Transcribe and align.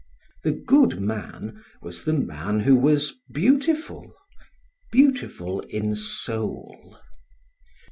The 0.41 0.51
good 0.53 0.99
man 0.99 1.63
was 1.83 2.05
the 2.05 2.13
man 2.13 2.61
who 2.61 2.75
was 2.75 3.13
beautiful 3.31 4.11
beautiful 4.91 5.59
in 5.69 5.93
soul. 5.95 6.97